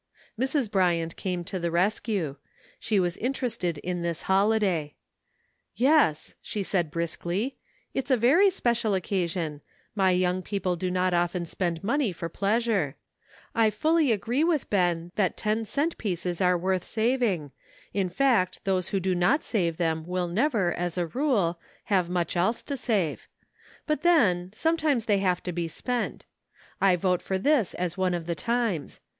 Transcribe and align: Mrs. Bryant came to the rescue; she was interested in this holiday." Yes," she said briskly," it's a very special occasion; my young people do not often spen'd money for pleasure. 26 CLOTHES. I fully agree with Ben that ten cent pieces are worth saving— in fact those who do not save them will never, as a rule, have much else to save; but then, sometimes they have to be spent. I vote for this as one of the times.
Mrs. 0.35 0.71
Bryant 0.71 1.15
came 1.15 1.43
to 1.43 1.59
the 1.59 1.69
rescue; 1.69 2.35
she 2.79 2.99
was 2.99 3.17
interested 3.17 3.77
in 3.77 4.01
this 4.01 4.23
holiday." 4.23 4.95
Yes," 5.91 6.33
she 6.41 6.63
said 6.63 6.89
briskly," 6.89 7.55
it's 7.93 8.09
a 8.09 8.17
very 8.17 8.49
special 8.49 8.95
occasion; 8.95 9.61
my 9.93 10.09
young 10.09 10.41
people 10.41 10.75
do 10.75 10.89
not 10.89 11.13
often 11.13 11.45
spen'd 11.45 11.83
money 11.83 12.11
for 12.11 12.29
pleasure. 12.29 12.95
26 13.51 13.53
CLOTHES. 13.53 13.67
I 13.77 13.79
fully 13.79 14.11
agree 14.11 14.43
with 14.43 14.71
Ben 14.71 15.11
that 15.17 15.37
ten 15.37 15.65
cent 15.65 15.95
pieces 15.99 16.41
are 16.41 16.57
worth 16.57 16.83
saving— 16.83 17.51
in 17.93 18.09
fact 18.09 18.61
those 18.63 18.87
who 18.87 18.99
do 18.99 19.13
not 19.13 19.43
save 19.43 19.77
them 19.77 20.03
will 20.07 20.27
never, 20.27 20.73
as 20.73 20.97
a 20.97 21.05
rule, 21.05 21.59
have 21.83 22.09
much 22.09 22.35
else 22.35 22.63
to 22.63 22.75
save; 22.75 23.27
but 23.85 24.01
then, 24.01 24.49
sometimes 24.51 25.05
they 25.05 25.19
have 25.19 25.43
to 25.43 25.51
be 25.51 25.67
spent. 25.67 26.25
I 26.81 26.95
vote 26.95 27.21
for 27.21 27.37
this 27.37 27.75
as 27.75 27.99
one 27.99 28.15
of 28.15 28.25
the 28.25 28.33
times. 28.33 28.99